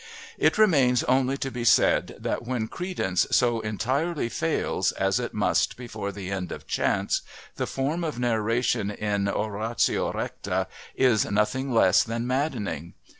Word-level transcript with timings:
It 0.39 0.57
remains 0.57 1.03
only 1.03 1.37
to 1.37 1.51
be 1.51 1.63
said 1.63 2.15
that 2.17 2.41
when 2.43 2.67
credence 2.67 3.27
so 3.29 3.59
entirely 3.59 4.29
fails, 4.29 4.91
as 4.93 5.19
it 5.19 5.31
must 5.31 5.77
before 5.77 6.11
the 6.11 6.31
end 6.31 6.51
of 6.51 6.65
Chance, 6.65 7.21
the 7.57 7.67
form 7.67 8.03
of 8.03 8.17
narration 8.17 8.89
in 8.89 9.29
Oratio 9.29 10.11
Recta 10.11 10.65
is 10.95 11.29
nothing 11.29 11.71
less 11.71 12.01
than 12.03 12.25
maddening. 12.25 12.95